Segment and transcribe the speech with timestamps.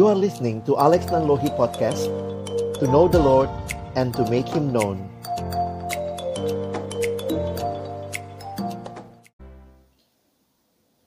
[0.00, 2.08] You are listening to Alex Nanlohi Podcast
[2.80, 3.52] To know the Lord
[4.00, 4.96] and to make Him known.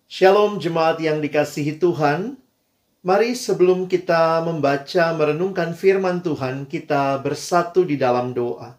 [0.05, 2.37] Shalom jemaat yang dikasihi Tuhan.
[3.01, 8.77] Mari sebelum kita membaca merenungkan firman Tuhan Kita bersatu di dalam doa.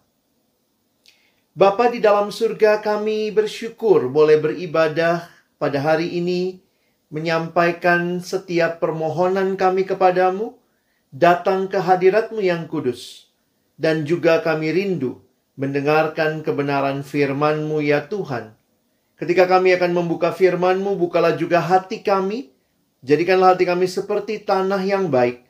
[1.59, 5.27] Bapa di dalam surga kami bersyukur boleh beribadah
[5.59, 6.63] pada hari ini
[7.15, 10.59] menyampaikan setiap permohonan kami kepadamu,
[11.15, 13.31] datang ke hadiratmu yang kudus.
[13.79, 15.23] Dan juga kami rindu
[15.55, 18.59] mendengarkan kebenaran firmanmu ya Tuhan.
[19.15, 22.51] Ketika kami akan membuka firmanmu, bukalah juga hati kami.
[23.07, 25.47] Jadikanlah hati kami seperti tanah yang baik.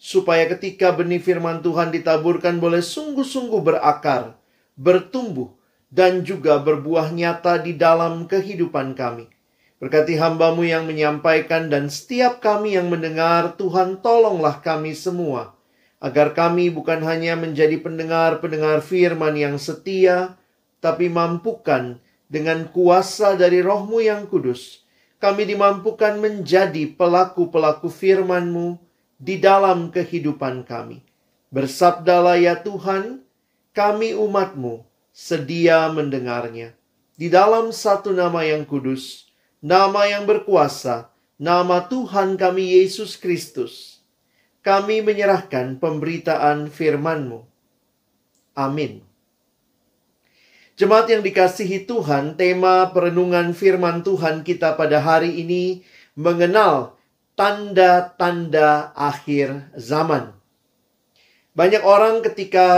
[0.00, 4.40] Supaya ketika benih firman Tuhan ditaburkan boleh sungguh-sungguh berakar,
[4.80, 5.52] bertumbuh,
[5.92, 9.31] dan juga berbuah nyata di dalam kehidupan kami.
[9.82, 15.58] Berkati hambamu yang menyampaikan dan setiap kami yang mendengar, Tuhan tolonglah kami semua.
[15.98, 20.38] Agar kami bukan hanya menjadi pendengar-pendengar firman yang setia,
[20.78, 21.98] tapi mampukan
[22.30, 24.86] dengan kuasa dari rohmu yang kudus.
[25.18, 28.78] Kami dimampukan menjadi pelaku-pelaku firmanmu
[29.18, 31.02] di dalam kehidupan kami.
[31.50, 33.26] Bersabdalah ya Tuhan,
[33.74, 36.70] kami umatmu sedia mendengarnya.
[37.18, 39.31] Di dalam satu nama yang kudus,
[39.62, 44.02] nama yang berkuasa, nama Tuhan kami Yesus Kristus.
[44.62, 47.42] Kami menyerahkan pemberitaan firman-Mu.
[48.54, 49.02] Amin.
[50.78, 55.82] Jemaat yang dikasihi Tuhan, tema perenungan firman Tuhan kita pada hari ini
[56.14, 56.98] mengenal
[57.34, 60.34] tanda-tanda akhir zaman.
[61.52, 62.68] Banyak orang ketika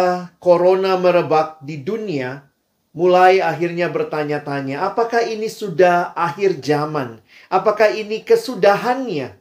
[0.42, 2.48] corona merebak di dunia
[2.94, 7.18] mulai akhirnya bertanya-tanya, apakah ini sudah akhir zaman?
[7.50, 9.34] Apakah ini kesudahannya?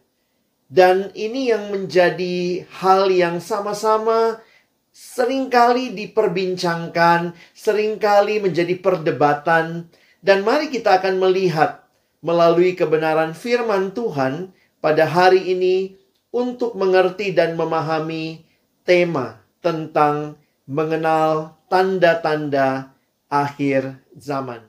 [0.74, 4.42] Dan ini yang menjadi hal yang sama-sama
[4.90, 9.86] sering kali diperbincangkan, sering kali menjadi perdebatan.
[10.18, 11.86] Dan mari kita akan melihat
[12.26, 14.50] melalui kebenaran firman Tuhan
[14.82, 15.94] pada hari ini
[16.34, 18.42] untuk mengerti dan memahami
[18.82, 22.93] tema tentang mengenal tanda-tanda
[23.34, 24.62] akhir zaman.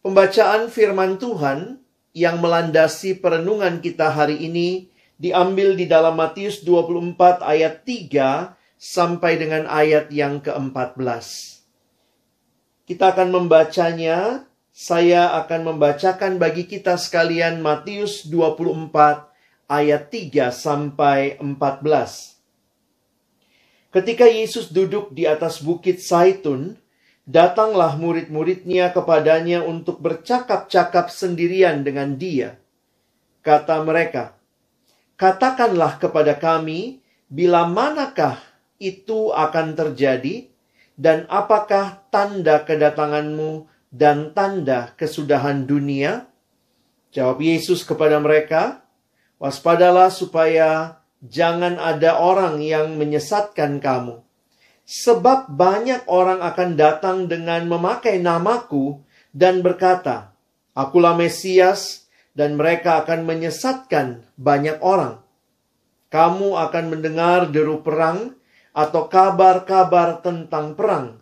[0.00, 1.84] Pembacaan firman Tuhan
[2.16, 4.88] yang melandasi perenungan kita hari ini
[5.20, 11.60] diambil di dalam Matius 24 ayat 3 sampai dengan ayat yang ke-14.
[12.84, 19.32] Kita akan membacanya, saya akan membacakan bagi kita sekalian Matius 24
[19.72, 22.36] ayat 3 sampai 14.
[23.88, 26.83] Ketika Yesus duduk di atas bukit Saitun,
[27.24, 32.60] Datanglah murid-muridnya kepadanya untuk bercakap-cakap sendirian dengan dia.
[33.40, 34.36] Kata mereka,
[35.16, 38.36] Katakanlah kepada kami, bila manakah
[38.76, 40.52] itu akan terjadi,
[41.00, 46.28] dan apakah tanda kedatanganmu dan tanda kesudahan dunia?
[47.14, 48.84] Jawab Yesus kepada mereka,
[49.40, 54.23] Waspadalah supaya jangan ada orang yang menyesatkan kamu
[54.84, 59.00] Sebab banyak orang akan datang dengan memakai namaku
[59.32, 60.36] dan berkata,
[60.76, 62.04] Akulah Mesias,
[62.36, 65.24] dan mereka akan menyesatkan banyak orang.
[66.12, 68.36] Kamu akan mendengar deru perang
[68.76, 71.16] atau kabar-kabar tentang perang.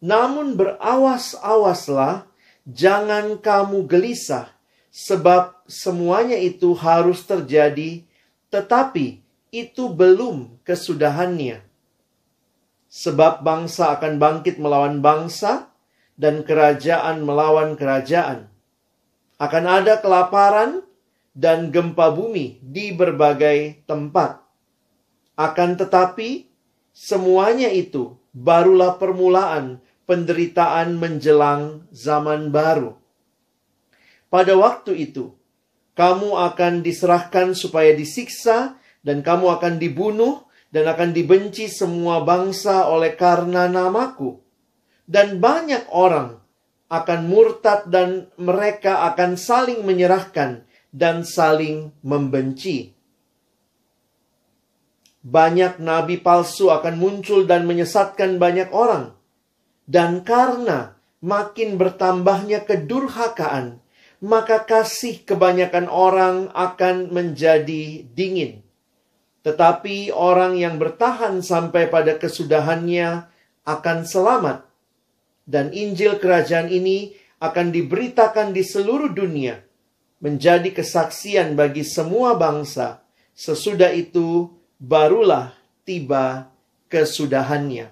[0.00, 2.24] Namun berawas-awaslah,
[2.64, 4.48] jangan kamu gelisah,
[4.88, 8.06] sebab semuanya itu harus terjadi,
[8.48, 9.20] tetapi
[9.52, 11.71] itu belum kesudahannya
[12.92, 15.72] Sebab bangsa akan bangkit melawan bangsa
[16.20, 18.52] dan kerajaan melawan kerajaan.
[19.40, 20.84] Akan ada kelaparan
[21.32, 24.44] dan gempa bumi di berbagai tempat.
[25.40, 26.52] Akan tetapi,
[26.92, 32.92] semuanya itu barulah permulaan penderitaan menjelang zaman baru.
[34.28, 35.32] Pada waktu itu,
[35.96, 43.12] kamu akan diserahkan supaya disiksa, dan kamu akan dibunuh, dan akan dibenci semua bangsa oleh
[43.12, 44.40] karena namaku.
[45.04, 46.40] Dan banyak orang
[46.88, 52.96] akan murtad dan mereka akan saling menyerahkan dan saling membenci.
[55.22, 59.14] Banyak nabi palsu akan muncul dan menyesatkan banyak orang.
[59.86, 63.78] Dan karena makin bertambahnya kedurhakaan,
[64.18, 68.62] maka kasih kebanyakan orang akan menjadi dingin.
[69.42, 73.26] Tetapi orang yang bertahan sampai pada kesudahannya
[73.66, 74.62] akan selamat.
[75.42, 79.58] Dan Injil kerajaan ini akan diberitakan di seluruh dunia.
[80.22, 83.02] Menjadi kesaksian bagi semua bangsa.
[83.34, 85.50] Sesudah itu barulah
[85.82, 86.46] tiba
[86.86, 87.90] kesudahannya.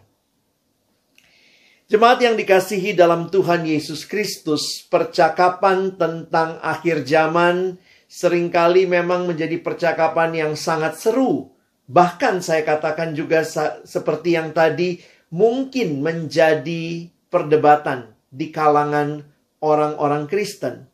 [1.90, 9.62] Jemaat yang dikasihi dalam Tuhan Yesus Kristus, percakapan tentang akhir zaman sering kali memang menjadi
[9.62, 11.54] percakapan yang sangat seru.
[11.86, 13.46] Bahkan saya katakan juga
[13.86, 14.98] seperti yang tadi,
[15.30, 19.22] mungkin menjadi perdebatan di kalangan
[19.62, 20.90] orang-orang Kristen.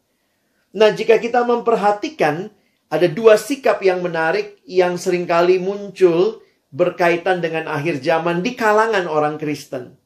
[0.77, 2.53] Nah, jika kita memperhatikan,
[2.93, 9.09] ada dua sikap yang menarik yang sering kali muncul berkaitan dengan akhir zaman di kalangan
[9.09, 9.97] orang Kristen.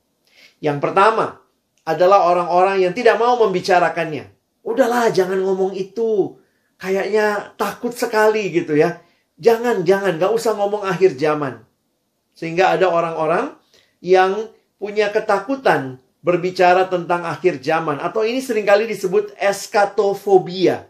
[0.63, 1.43] Yang pertama
[1.83, 4.31] adalah orang-orang yang tidak mau membicarakannya.
[4.63, 6.40] Udahlah, jangan ngomong itu.
[6.81, 9.05] Kayaknya takut sekali gitu ya.
[9.37, 11.61] Jangan, jangan, gak usah ngomong akhir zaman.
[12.33, 13.53] Sehingga ada orang-orang
[14.01, 14.49] yang
[14.81, 18.01] punya ketakutan berbicara tentang akhir zaman.
[18.01, 20.89] Atau ini sering kali disebut eskatofobia.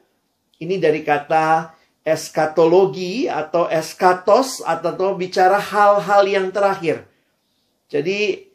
[0.63, 1.75] Ini dari kata
[2.07, 7.07] eskatologi atau eskatos atau bicara hal-hal yang terakhir.
[7.91, 8.47] Jadi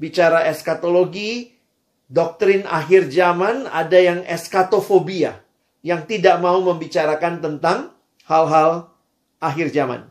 [0.00, 1.52] bicara eskatologi,
[2.08, 5.36] doktrin akhir zaman, ada yang eskatofobia,
[5.80, 7.92] yang tidak mau membicarakan tentang
[8.28, 8.92] hal-hal
[9.40, 10.06] akhir zaman.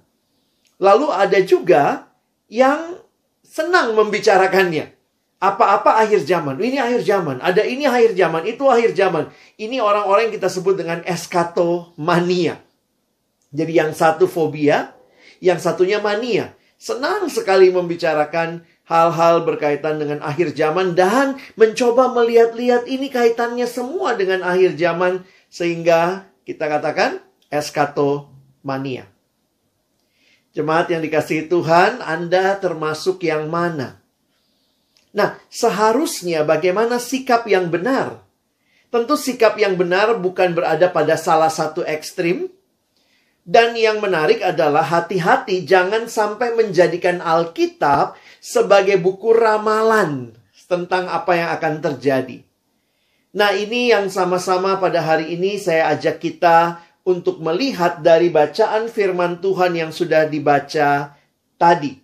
[0.81, 2.09] Lalu ada juga
[2.49, 2.97] yang
[3.45, 4.97] senang membicarakannya.
[5.39, 6.59] Apa-apa akhir zaman.
[6.59, 7.39] Ini akhir zaman.
[7.39, 8.43] Ada ini akhir zaman.
[8.43, 9.31] Itu akhir zaman.
[9.55, 12.59] Ini orang-orang yang kita sebut dengan eskatomania.
[13.49, 14.91] Jadi yang satu fobia,
[15.39, 16.53] yang satunya mania.
[16.75, 24.41] Senang sekali membicarakan hal-hal berkaitan dengan akhir zaman dan mencoba melihat-lihat ini kaitannya semua dengan
[24.41, 27.19] akhir zaman sehingga kita katakan
[27.49, 29.09] eskatomania.
[30.53, 34.01] Jemaat yang dikasihi Tuhan, Anda termasuk yang mana?
[35.13, 38.21] Nah, seharusnya bagaimana sikap yang benar?
[38.89, 42.49] Tentu sikap yang benar bukan berada pada salah satu ekstrim,
[43.45, 50.33] dan yang menarik adalah hati-hati jangan sampai menjadikan Alkitab sebagai buku ramalan
[50.69, 52.48] tentang apa yang akan terjadi.
[53.29, 59.37] Nah, ini yang sama-sama pada hari ini saya ajak kita untuk melihat dari bacaan firman
[59.37, 61.13] Tuhan yang sudah dibaca
[61.61, 62.01] tadi.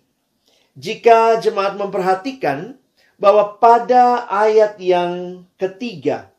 [0.78, 2.78] Jika jemaat memperhatikan
[3.18, 6.30] bahwa pada ayat yang ketiga,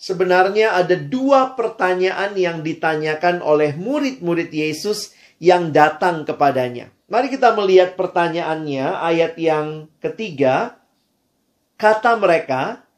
[0.00, 6.88] sebenarnya ada dua pertanyaan yang ditanyakan oleh murid-murid Yesus yang datang kepadanya.
[7.12, 10.80] Mari kita melihat pertanyaannya, ayat yang ketiga.
[11.74, 12.88] Kata mereka,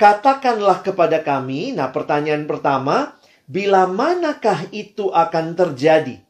[0.00, 1.76] katakanlah kepada kami.
[1.76, 6.24] Nah, pertanyaan pertama, bila manakah itu akan terjadi?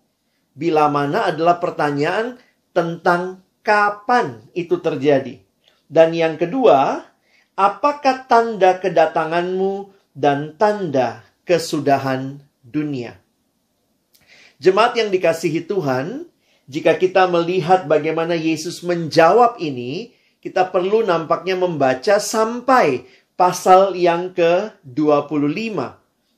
[0.58, 2.34] Bila mana adalah pertanyaan
[2.74, 5.38] tentang kapan itu terjadi.
[5.86, 7.06] Dan yang kedua,
[7.54, 13.22] apakah tanda kedatanganmu dan tanda kesudahan dunia?
[14.58, 16.26] Jemaat yang dikasihi Tuhan,
[16.66, 23.04] jika kita melihat bagaimana Yesus menjawab ini, kita perlu nampaknya membaca sampai
[23.40, 25.80] pasal yang ke-25.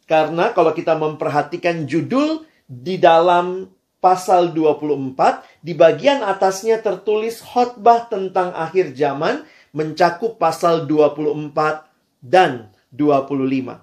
[0.06, 3.66] Karena kalau kita memperhatikan judul di dalam
[3.98, 9.42] pasal 24, di bagian atasnya tertulis khotbah tentang akhir zaman
[9.74, 11.90] mencakup pasal 24
[12.22, 13.82] dan 25.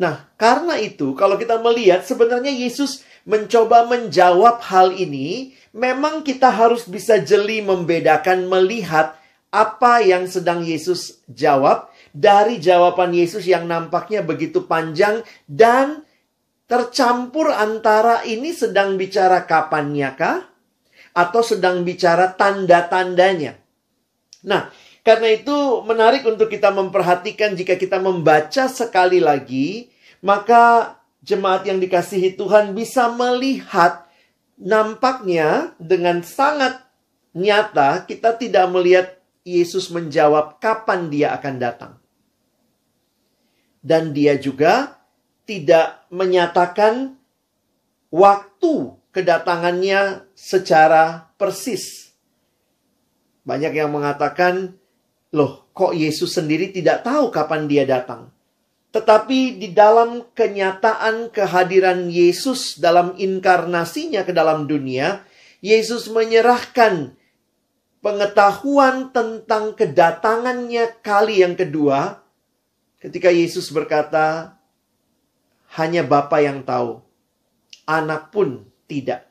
[0.00, 6.88] Nah, karena itu kalau kita melihat sebenarnya Yesus mencoba menjawab hal ini, memang kita harus
[6.88, 9.12] bisa jeli membedakan melihat
[9.54, 16.06] apa yang sedang Yesus jawab dari jawaban Yesus yang nampaknya begitu panjang dan
[16.70, 20.38] tercampur antara ini sedang bicara kapannya kah
[21.10, 23.58] atau sedang bicara tanda-tandanya.
[24.46, 24.70] Nah,
[25.02, 29.90] karena itu menarik untuk kita memperhatikan jika kita membaca sekali lagi,
[30.22, 34.06] maka jemaat yang dikasihi Tuhan bisa melihat
[34.54, 36.78] nampaknya dengan sangat
[37.34, 39.06] nyata kita tidak melihat
[39.42, 41.92] Yesus menjawab kapan dia akan datang.
[43.84, 44.96] Dan dia juga
[45.44, 47.20] tidak menyatakan
[48.08, 52.16] waktu kedatangannya secara persis.
[53.44, 54.72] Banyak yang mengatakan,
[55.36, 58.32] loh kok Yesus sendiri tidak tahu kapan dia datang.
[58.94, 65.26] Tetapi di dalam kenyataan kehadiran Yesus dalam inkarnasinya ke dalam dunia,
[65.60, 67.18] Yesus menyerahkan
[68.00, 72.23] pengetahuan tentang kedatangannya kali yang kedua
[73.04, 74.56] ketika Yesus berkata,
[75.76, 77.04] hanya Bapa yang tahu,
[77.84, 79.28] anak pun tidak.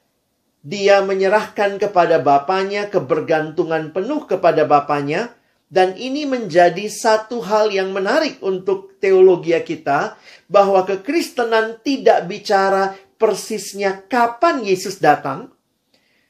[0.62, 5.34] Dia menyerahkan kepada Bapaknya kebergantungan penuh kepada Bapaknya,
[5.74, 14.06] dan ini menjadi satu hal yang menarik untuk teologi kita bahwa kekristenan tidak bicara persisnya
[14.06, 15.50] kapan Yesus datang,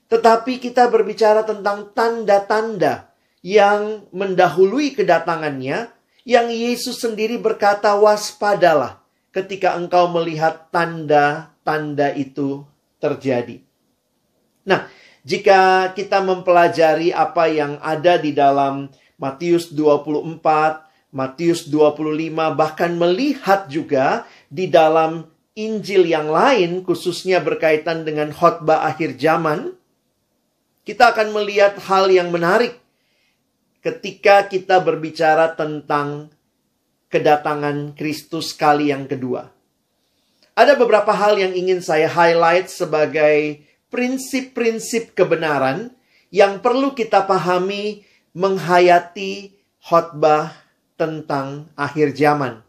[0.07, 3.09] Tetapi kita berbicara tentang tanda-tanda
[3.41, 5.89] yang mendahului kedatangannya,
[6.23, 9.03] yang Yesus sendiri berkata, "Waspadalah
[9.35, 12.63] ketika engkau melihat tanda-tanda itu
[12.99, 13.59] terjadi."
[14.63, 14.87] Nah,
[15.23, 20.83] jika kita mempelajari apa yang ada di dalam Matius 24,
[21.15, 29.21] Matius 25, bahkan melihat juga di dalam Injil yang lain, khususnya berkaitan dengan khotbah akhir
[29.21, 29.77] zaman,
[30.83, 32.82] kita akan melihat hal yang menarik
[33.83, 36.31] ketika kita berbicara tentang
[37.11, 39.51] kedatangan Kristus kali yang kedua.
[40.55, 43.61] Ada beberapa hal yang ingin saya highlight sebagai
[43.93, 45.93] prinsip-prinsip kebenaran
[46.33, 48.01] yang perlu kita pahami
[48.33, 50.49] menghayati khotbah
[50.97, 52.65] tentang akhir zaman.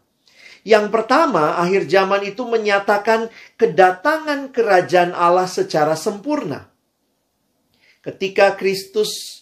[0.65, 6.69] Yang pertama, akhir zaman itu menyatakan kedatangan kerajaan Allah secara sempurna.
[8.01, 9.34] Ketika Kristus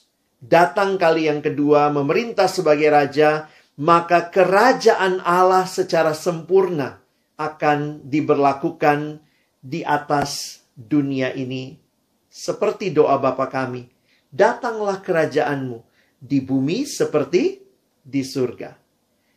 [0.44, 3.48] datang kali yang kedua memerintah sebagai raja,
[3.80, 7.00] maka kerajaan Allah secara sempurna
[7.40, 9.24] akan diberlakukan
[9.64, 11.80] di atas dunia ini
[12.28, 13.88] seperti doa Bapa kami.
[14.34, 15.80] Datanglah kerajaanmu
[16.18, 17.62] di bumi seperti
[18.02, 18.74] di surga.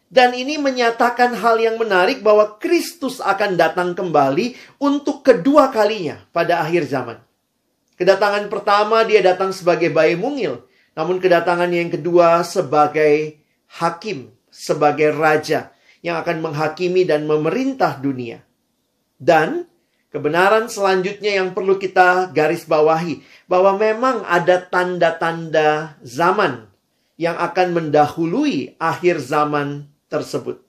[0.06, 6.62] Dan ini menyatakan hal yang menarik bahwa Kristus akan datang kembali untuk kedua kalinya pada
[6.62, 7.18] akhir zaman.
[7.98, 10.62] Kedatangan pertama dia datang sebagai bayi mungil.
[10.96, 13.38] Namun kedatangan yang kedua sebagai
[13.78, 18.40] hakim, sebagai raja yang akan menghakimi dan memerintah dunia.
[19.20, 19.68] Dan
[20.16, 26.72] Kebenaran selanjutnya yang perlu kita garis bawahi bahwa memang ada tanda-tanda zaman
[27.20, 30.62] yang akan mendahului akhir zaman tersebut.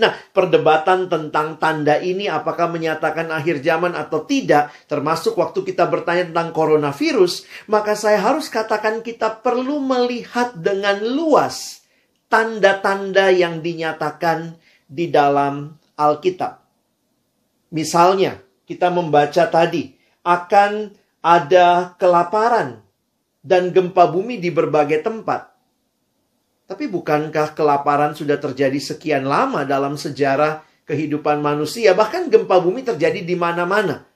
[0.00, 6.32] Nah, perdebatan tentang tanda ini apakah menyatakan akhir zaman atau tidak, termasuk waktu kita bertanya
[6.32, 11.84] tentang coronavirus, maka saya harus katakan kita perlu melihat dengan luas
[12.32, 14.56] tanda-tanda yang dinyatakan
[14.88, 16.64] di dalam Alkitab.
[17.76, 22.80] Misalnya, kita membaca tadi akan ada kelaparan
[23.44, 25.52] dan gempa bumi di berbagai tempat.
[26.70, 31.98] Tapi bukankah kelaparan sudah terjadi sekian lama dalam sejarah kehidupan manusia?
[31.98, 34.06] Bahkan gempa bumi terjadi di mana-mana.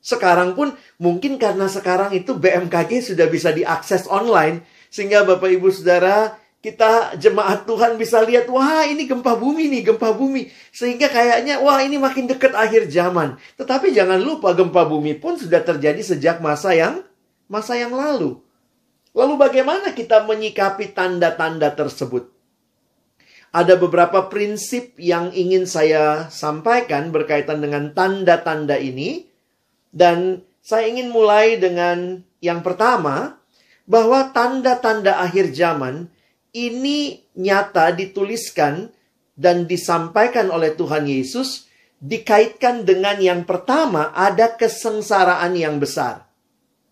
[0.00, 6.40] Sekarang pun mungkin karena sekarang itu BMKG sudah bisa diakses online sehingga Bapak Ibu Saudara
[6.64, 10.48] kita jemaat Tuhan bisa lihat, wah ini gempa bumi nih, gempa bumi.
[10.72, 13.40] Sehingga kayaknya, wah ini makin dekat akhir zaman.
[13.60, 17.04] Tetapi jangan lupa gempa bumi pun sudah terjadi sejak masa yang
[17.48, 18.40] masa yang lalu.
[19.10, 22.30] Lalu bagaimana kita menyikapi tanda-tanda tersebut?
[23.50, 29.26] Ada beberapa prinsip yang ingin saya sampaikan berkaitan dengan tanda-tanda ini.
[29.90, 33.40] Dan saya ingin mulai dengan yang pertama,
[33.90, 36.06] bahwa tanda-tanda akhir zaman
[36.54, 38.94] ini nyata dituliskan
[39.34, 41.66] dan disampaikan oleh Tuhan Yesus
[41.98, 46.29] dikaitkan dengan yang pertama ada kesengsaraan yang besar.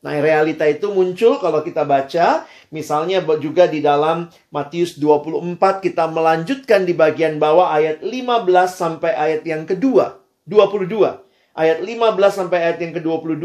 [0.08, 6.88] Nah, realita itu muncul kalau kita baca, misalnya juga di dalam Matius 24 kita melanjutkan
[6.88, 11.28] di bagian bawah ayat 15 sampai ayat yang kedua, 22.
[11.52, 13.44] Ayat 15 sampai ayat yang ke-22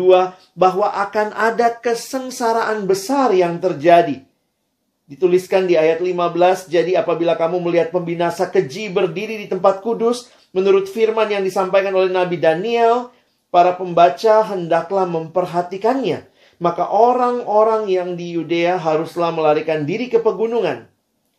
[0.55, 4.24] bahwa akan ada kesengsaraan besar yang terjadi
[5.03, 10.88] Dituliskan di ayat 15, jadi apabila kamu melihat pembinasa keji berdiri di tempat kudus, menurut
[10.88, 13.12] firman yang disampaikan oleh Nabi Daniel,
[13.51, 16.33] para pembaca hendaklah memperhatikannya.
[16.63, 20.88] Maka orang-orang yang di Yudea haruslah melarikan diri ke pegunungan.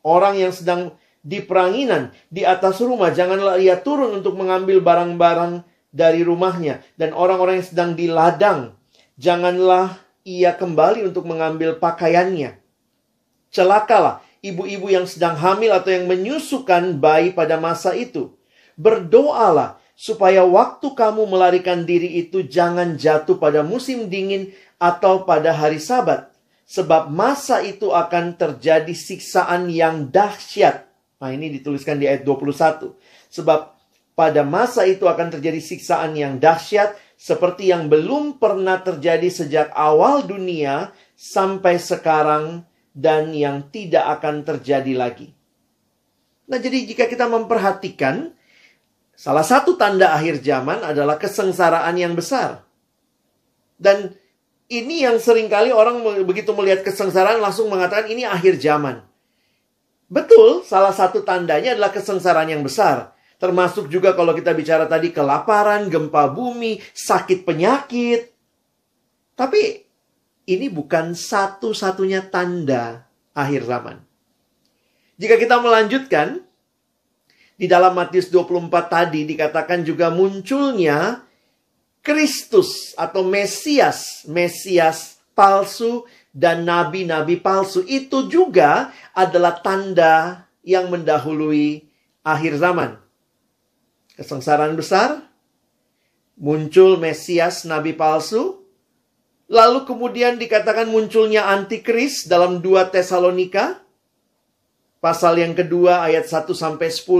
[0.05, 0.93] Orang yang sedang
[1.25, 6.85] di peranginan, di atas rumah, janganlah ia turun untuk mengambil barang-barang dari rumahnya.
[7.01, 8.77] Dan orang-orang yang sedang di ladang,
[9.17, 9.97] janganlah
[10.29, 12.61] ia kembali untuk mengambil pakaiannya
[13.55, 18.35] Celakalah ibu-ibu yang sedang hamil atau yang menyusukan bayi pada masa itu.
[18.75, 24.51] Berdoalah supaya waktu kamu melarikan diri itu jangan jatuh pada musim dingin
[24.83, 26.35] atau pada hari Sabat,
[26.67, 30.91] sebab masa itu akan terjadi siksaan yang dahsyat.
[31.23, 32.93] Nah, ini dituliskan di ayat 21.
[33.33, 33.61] Sebab
[34.19, 40.27] pada masa itu akan terjadi siksaan yang dahsyat seperti yang belum pernah terjadi sejak awal
[40.27, 45.33] dunia sampai sekarang dan yang tidak akan terjadi lagi.
[46.45, 48.34] Nah, jadi jika kita memperhatikan,
[49.15, 52.63] salah satu tanda akhir zaman adalah kesengsaraan yang besar.
[53.75, 54.15] Dan
[54.71, 59.03] ini yang sering kali orang begitu melihat kesengsaraan langsung mengatakan ini akhir zaman.
[60.07, 63.17] Betul, salah satu tandanya adalah kesengsaraan yang besar.
[63.41, 68.31] Termasuk juga kalau kita bicara tadi kelaparan, gempa bumi, sakit penyakit.
[69.35, 69.83] Tapi
[70.47, 73.99] ini bukan satu-satunya tanda akhir zaman.
[75.19, 76.44] Jika kita melanjutkan,
[77.55, 81.23] di dalam Matius 24 tadi dikatakan juga munculnya
[82.05, 87.87] Kristus atau Mesias, Mesias palsu dan nabi-nabi palsu.
[87.87, 91.87] Itu juga adalah tanda yang mendahului
[92.27, 92.99] akhir zaman.
[94.19, 95.23] Kesengsaraan besar,
[96.35, 98.67] muncul Mesias nabi palsu,
[99.47, 103.84] lalu kemudian dikatakan munculnya antikris dalam 2 Tesalonika,
[105.05, 107.13] pasal yang kedua ayat 1 sampai 10.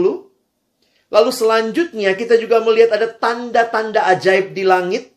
[1.13, 5.13] Lalu selanjutnya kita juga melihat ada tanda-tanda ajaib di langit.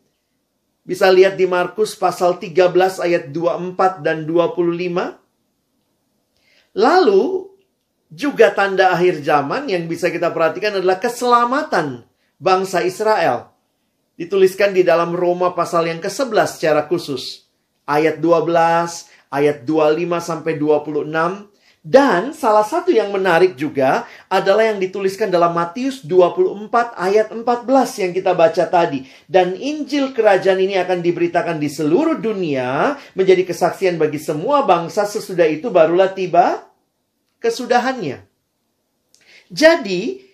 [0.83, 5.15] Bisa lihat di Markus pasal 13 ayat 24 dan 25.
[6.75, 7.47] Lalu
[8.11, 12.03] juga tanda akhir zaman yang bisa kita perhatikan adalah keselamatan
[12.35, 13.55] bangsa Israel.
[14.19, 17.47] Dituliskan di dalam Roma pasal yang ke-11 secara khusus.
[17.87, 21.56] Ayat 12, ayat 25 sampai 26
[21.87, 26.67] dan salah satu yang menarik juga adalah yang dituliskan dalam Matius 24
[26.99, 29.07] ayat 14 yang kita baca tadi.
[29.23, 35.47] Dan Injil kerajaan ini akan diberitakan di seluruh dunia menjadi kesaksian bagi semua bangsa sesudah
[35.47, 36.67] itu barulah tiba
[37.39, 38.19] kesudahannya.
[39.47, 40.27] Jadi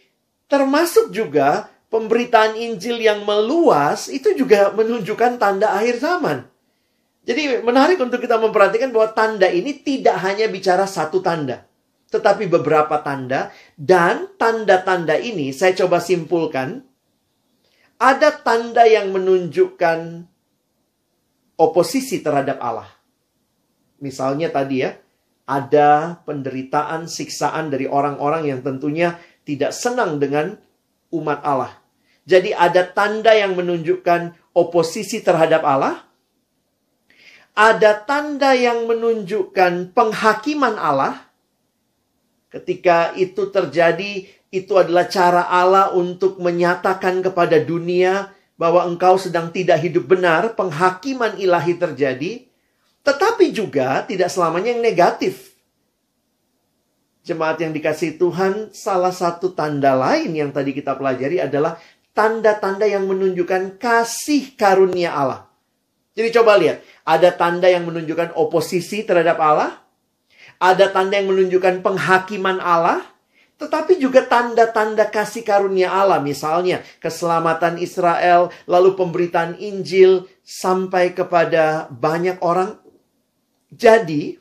[0.49, 6.49] termasuk juga pemberitaan Injil yang meluas itu juga menunjukkan tanda akhir zaman.
[7.23, 11.63] Jadi menarik untuk kita memperhatikan bahwa tanda ini tidak hanya bicara satu tanda.
[12.11, 13.47] Tetapi beberapa tanda.
[13.79, 16.83] Dan tanda-tanda ini saya coba simpulkan.
[17.95, 20.27] Ada tanda yang menunjukkan
[21.55, 22.91] oposisi terhadap Allah.
[24.03, 24.99] Misalnya tadi ya.
[25.43, 30.55] Ada penderitaan, siksaan dari orang-orang yang tentunya tidak senang dengan
[31.11, 31.83] umat Allah.
[32.23, 36.12] Jadi ada tanda yang menunjukkan oposisi terhadap Allah
[37.53, 41.21] ada tanda yang menunjukkan penghakiman Allah.
[42.49, 49.81] Ketika itu terjadi, itu adalah cara Allah untuk menyatakan kepada dunia bahwa engkau sedang tidak
[49.81, 52.45] hidup benar, penghakiman ilahi terjadi,
[53.01, 55.57] tetapi juga tidak selamanya yang negatif.
[57.25, 61.79] Jemaat yang dikasih Tuhan, salah satu tanda lain yang tadi kita pelajari adalah
[62.13, 65.52] tanda-tanda yang menunjukkan kasih karunia Allah.
[66.13, 69.81] Jadi coba lihat, ada tanda yang menunjukkan oposisi terhadap Allah,
[70.61, 73.01] ada tanda yang menunjukkan penghakiman Allah,
[73.57, 82.37] tetapi juga tanda-tanda kasih karunia Allah, misalnya keselamatan Israel, lalu pemberitaan Injil sampai kepada banyak
[82.45, 82.77] orang.
[83.73, 84.37] Jadi,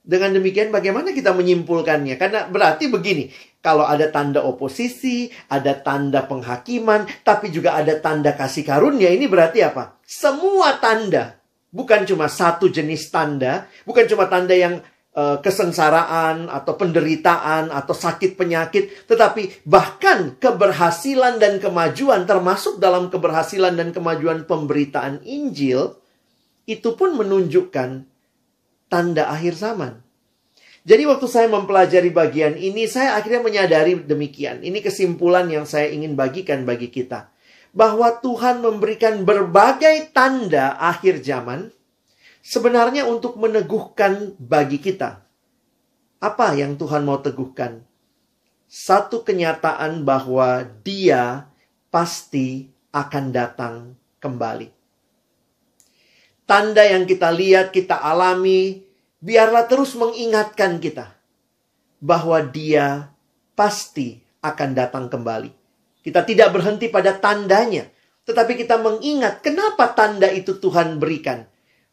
[0.00, 2.16] dengan demikian bagaimana kita menyimpulkannya?
[2.16, 3.28] Karena berarti begini,
[3.60, 9.60] kalau ada tanda oposisi, ada tanda penghakiman, tapi juga ada tanda kasih karunia, ini berarti
[9.60, 10.00] apa?
[10.04, 11.36] Semua tanda,
[11.68, 14.80] bukan cuma satu jenis tanda, bukan cuma tanda yang
[15.14, 23.76] uh, kesengsaraan atau penderitaan atau sakit penyakit, tetapi bahkan keberhasilan dan kemajuan termasuk dalam keberhasilan
[23.76, 26.00] dan kemajuan pemberitaan Injil
[26.64, 28.06] itu pun menunjukkan
[28.88, 30.00] tanda akhir zaman.
[30.80, 34.64] Jadi waktu saya mempelajari bagian ini, saya akhirnya menyadari demikian.
[34.64, 37.28] Ini kesimpulan yang saya ingin bagikan bagi kita.
[37.76, 41.68] Bahwa Tuhan memberikan berbagai tanda akhir zaman,
[42.40, 45.20] sebenarnya untuk meneguhkan bagi kita.
[46.20, 47.84] Apa yang Tuhan mau teguhkan?
[48.70, 51.50] Satu kenyataan bahwa dia
[51.92, 53.74] pasti akan datang
[54.18, 54.68] kembali.
[56.48, 58.89] Tanda yang kita lihat, kita alami,
[59.20, 61.12] biarlah terus mengingatkan kita
[62.00, 63.12] bahwa Dia
[63.52, 65.52] pasti akan datang kembali.
[66.00, 67.84] Kita tidak berhenti pada tandanya,
[68.24, 71.44] tetapi kita mengingat kenapa tanda itu Tuhan berikan.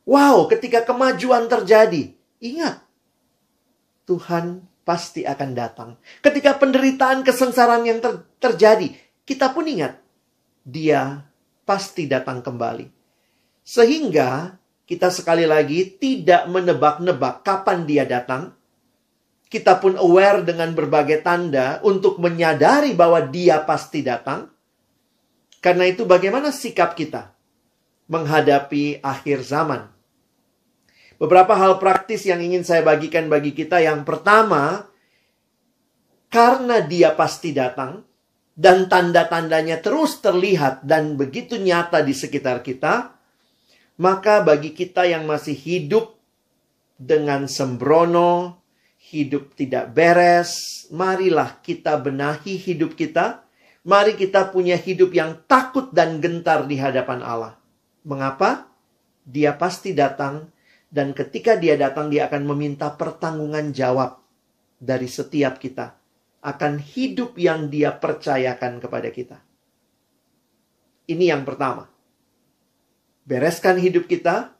[0.07, 2.79] Wow, ketika kemajuan terjadi, ingat
[4.07, 5.89] Tuhan pasti akan datang.
[6.23, 8.95] Ketika penderitaan kesengsaraan yang ter terjadi,
[9.27, 9.99] kita pun ingat
[10.63, 11.27] Dia
[11.67, 12.87] pasti datang kembali.
[13.67, 14.55] Sehingga
[14.88, 18.56] kita sekali lagi tidak menebak-nebak kapan dia datang.
[19.52, 24.47] Kita pun aware dengan berbagai tanda untuk menyadari bahwa dia pasti datang.
[25.60, 27.36] Karena itu bagaimana sikap kita
[28.08, 29.91] menghadapi akhir zaman?
[31.19, 33.84] Beberapa hal praktis yang ingin saya bagikan bagi kita.
[33.84, 34.88] Yang pertama,
[36.32, 38.08] karena dia pasti datang
[38.56, 43.16] dan tanda-tandanya terus terlihat dan begitu nyata di sekitar kita,
[43.97, 46.17] maka bagi kita yang masih hidup
[46.97, 48.62] dengan sembrono,
[48.97, 53.45] hidup tidak beres, marilah kita benahi hidup kita.
[53.88, 57.55] Mari kita punya hidup yang takut dan gentar di hadapan Allah.
[58.03, 58.67] Mengapa?
[59.23, 60.51] Dia pasti datang
[60.91, 64.19] dan ketika dia datang dia akan meminta pertanggungan jawab
[64.75, 65.95] dari setiap kita
[66.43, 69.38] akan hidup yang dia percayakan kepada kita.
[71.07, 71.96] Ini yang pertama.
[73.27, 74.55] Bereskan hidup kita,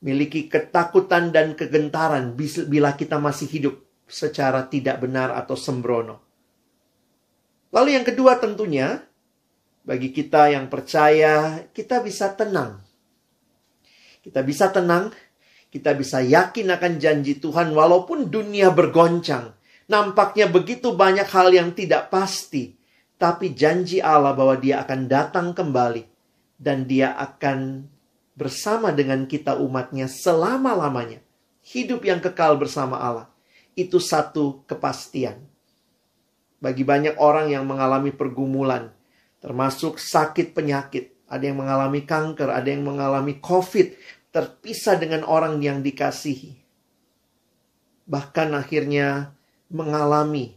[0.00, 2.32] miliki ketakutan dan kegentaran
[2.64, 3.76] bila kita masih hidup
[4.08, 6.24] secara tidak benar atau sembrono.
[7.76, 9.04] Lalu yang kedua tentunya,
[9.84, 12.80] bagi kita yang percaya, kita bisa tenang.
[14.24, 15.12] Kita bisa tenang,
[15.68, 19.52] kita bisa yakin akan janji Tuhan walaupun dunia bergoncang.
[19.92, 22.80] Nampaknya begitu banyak hal yang tidak pasti.
[23.20, 26.02] Tapi janji Allah bahwa dia akan datang kembali.
[26.56, 27.84] Dan dia akan
[28.36, 31.24] bersama dengan kita umatnya selama-lamanya.
[31.66, 33.26] Hidup yang kekal bersama Allah.
[33.74, 35.42] Itu satu kepastian.
[36.62, 38.92] Bagi banyak orang yang mengalami pergumulan,
[39.40, 43.92] termasuk sakit penyakit, ada yang mengalami kanker, ada yang mengalami COVID,
[44.30, 46.54] terpisah dengan orang yang dikasihi.
[48.06, 49.34] Bahkan akhirnya
[49.66, 50.54] mengalami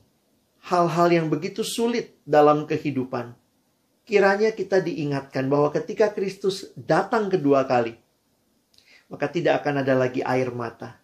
[0.68, 3.39] hal-hal yang begitu sulit dalam kehidupan.
[4.10, 7.94] Kiranya kita diingatkan bahwa ketika Kristus datang kedua kali,
[9.06, 10.98] maka tidak akan ada lagi air mata,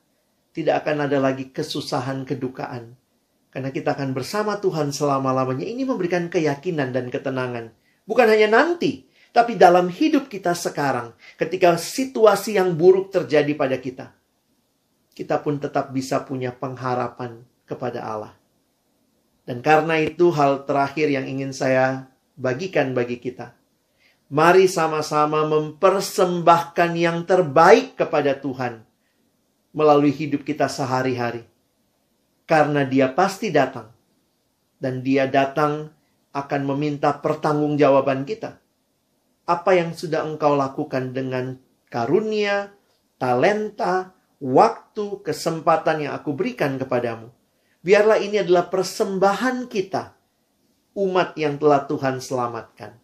[0.57, 2.97] tidak akan ada lagi kesusahan, kedukaan,
[3.53, 5.69] karena kita akan bersama Tuhan selama-lamanya.
[5.69, 7.69] Ini memberikan keyakinan dan ketenangan.
[8.09, 11.13] Bukan hanya nanti, tapi dalam hidup kita sekarang.
[11.37, 14.17] Ketika situasi yang buruk terjadi pada kita.
[15.13, 18.33] Kita pun tetap bisa punya pengharapan kepada Allah.
[19.45, 23.55] Dan karena itu hal terakhir yang ingin saya bagikan bagi kita.
[24.31, 28.83] Mari sama-sama mempersembahkan yang terbaik kepada Tuhan
[29.75, 31.45] melalui hidup kita sehari-hari
[32.45, 33.91] karena dia pasti datang.
[34.75, 35.89] Dan dia datang
[36.35, 38.61] akan meminta pertanggungjawaban kita.
[39.49, 41.57] Apa yang sudah engkau lakukan dengan
[41.89, 42.75] karunia,
[43.17, 47.31] talenta, waktu, kesempatan yang aku berikan kepadamu.
[47.85, 50.14] Biarlah ini adalah persembahan kita,
[50.95, 52.95] umat yang telah Tuhan selamatkan.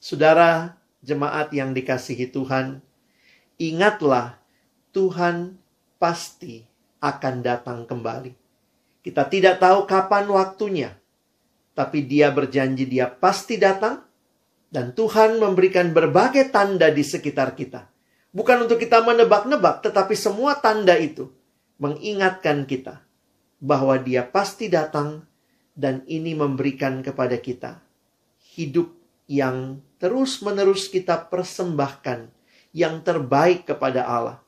[0.00, 2.80] Saudara, jemaat yang dikasihi Tuhan,
[3.60, 4.40] ingatlah
[4.96, 5.60] Tuhan
[6.00, 6.64] pasti
[7.04, 8.32] akan datang kembali.
[9.00, 10.96] Kita tidak tahu kapan waktunya,
[11.76, 14.04] tapi Dia berjanji Dia pasti datang,
[14.72, 17.88] dan Tuhan memberikan berbagai tanda di sekitar kita.
[18.30, 21.32] Bukan untuk kita menebak-nebak, tetapi semua tanda itu
[21.80, 23.02] mengingatkan kita
[23.60, 25.24] bahwa Dia pasti datang,
[25.80, 27.80] dan ini memberikan kepada kita
[28.52, 28.92] hidup
[29.24, 32.28] yang terus-menerus kita persembahkan,
[32.76, 34.44] yang terbaik kepada Allah,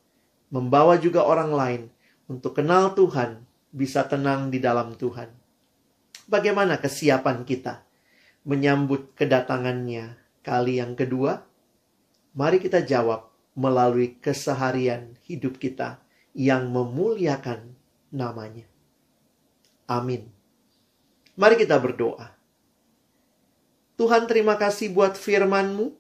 [0.53, 1.83] membawa juga orang lain
[2.29, 5.33] untuk kenal Tuhan, bisa tenang di dalam Tuhan.
[6.29, 7.81] Bagaimana kesiapan kita
[8.45, 11.40] menyambut kedatangannya kali yang kedua?
[12.37, 16.01] Mari kita jawab melalui keseharian hidup kita
[16.37, 17.77] yang memuliakan
[18.12, 18.68] namanya.
[19.88, 20.41] Amin.
[21.33, 22.29] Mari kita berdoa.
[23.97, 25.97] Tuhan terima kasih buat firman-Mu.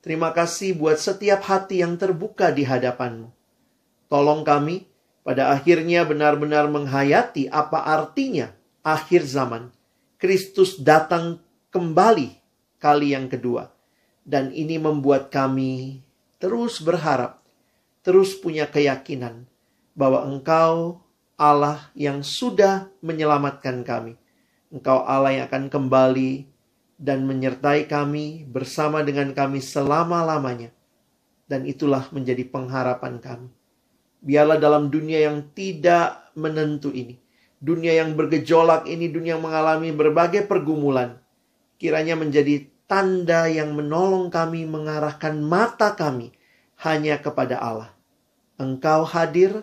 [0.00, 3.28] Terima kasih buat setiap hati yang terbuka di hadapan-Mu.
[4.08, 4.88] Tolong kami
[5.20, 9.68] pada akhirnya benar-benar menghayati apa artinya akhir zaman.
[10.16, 12.40] Kristus datang kembali
[12.80, 13.68] kali yang kedua.
[14.24, 16.00] Dan ini membuat kami
[16.40, 17.44] terus berharap,
[18.00, 19.44] terus punya keyakinan
[19.92, 21.04] bahwa Engkau
[21.36, 24.16] Allah yang sudah menyelamatkan kami.
[24.74, 26.50] Engkau Allah yang akan kembali
[26.98, 30.74] dan menyertai kami bersama dengan kami selama-lamanya.
[31.46, 33.54] Dan itulah menjadi pengharapan kami.
[34.18, 37.22] Biarlah dalam dunia yang tidak menentu ini,
[37.62, 41.22] dunia yang bergejolak ini, dunia yang mengalami berbagai pergumulan,
[41.78, 46.34] kiranya menjadi tanda yang menolong kami mengarahkan mata kami
[46.82, 47.94] hanya kepada Allah.
[48.58, 49.62] Engkau hadir,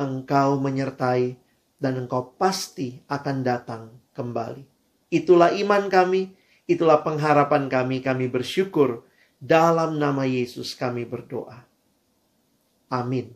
[0.00, 1.36] engkau menyertai,
[1.76, 4.66] dan engkau pasti akan datang kembali.
[5.14, 6.34] Itulah iman kami,
[6.66, 8.02] itulah pengharapan kami.
[8.02, 9.06] Kami bersyukur
[9.38, 11.62] dalam nama Yesus kami berdoa.
[12.90, 13.30] Amin.